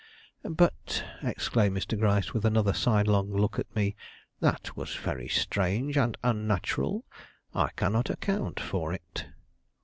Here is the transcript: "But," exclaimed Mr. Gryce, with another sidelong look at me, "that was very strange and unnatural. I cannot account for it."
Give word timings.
"But," 0.49 1.05
exclaimed 1.21 1.77
Mr. 1.77 1.95
Gryce, 1.95 2.33
with 2.33 2.43
another 2.43 2.73
sidelong 2.73 3.31
look 3.31 3.59
at 3.59 3.67
me, 3.75 3.95
"that 4.39 4.75
was 4.75 4.95
very 4.95 5.27
strange 5.27 5.95
and 5.95 6.17
unnatural. 6.23 7.05
I 7.53 7.69
cannot 7.75 8.09
account 8.09 8.59
for 8.59 8.93
it." 8.93 9.27